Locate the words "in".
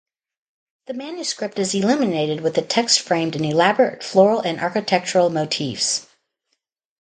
3.35-3.45